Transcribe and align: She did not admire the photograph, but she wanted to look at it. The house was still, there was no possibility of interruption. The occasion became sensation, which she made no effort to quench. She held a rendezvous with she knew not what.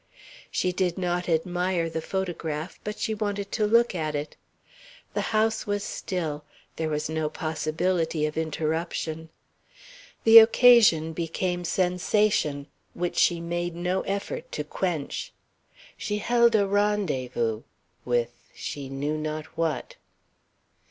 She 0.49 0.71
did 0.71 0.97
not 0.97 1.29
admire 1.29 1.87
the 1.87 2.01
photograph, 2.01 2.79
but 2.83 2.97
she 2.97 3.13
wanted 3.13 3.51
to 3.51 3.67
look 3.67 3.93
at 3.93 4.15
it. 4.15 4.35
The 5.13 5.21
house 5.29 5.67
was 5.67 5.83
still, 5.83 6.43
there 6.77 6.89
was 6.89 7.07
no 7.07 7.29
possibility 7.29 8.25
of 8.25 8.35
interruption. 8.35 9.29
The 10.23 10.39
occasion 10.39 11.13
became 11.13 11.63
sensation, 11.63 12.65
which 12.95 13.15
she 13.17 13.39
made 13.39 13.75
no 13.75 14.01
effort 14.01 14.51
to 14.53 14.63
quench. 14.63 15.33
She 15.97 16.17
held 16.17 16.55
a 16.55 16.65
rendezvous 16.67 17.61
with 18.03 18.31
she 18.55 18.89
knew 18.89 19.19
not 19.19 19.45
what. 19.55 19.97